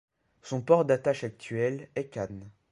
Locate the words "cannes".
2.09-2.49